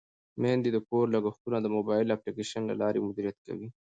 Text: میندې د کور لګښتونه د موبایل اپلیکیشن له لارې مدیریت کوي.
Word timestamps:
میندې 0.41 0.69
د 0.73 0.77
کور 0.89 1.05
لګښتونه 1.15 1.57
د 1.61 1.67
موبایل 1.75 2.07
اپلیکیشن 2.11 2.61
له 2.67 2.75
لارې 2.81 3.03
مدیریت 3.07 3.37
کوي. 3.47 3.67